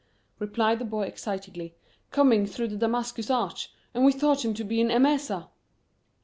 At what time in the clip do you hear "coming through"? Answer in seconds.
2.09-2.67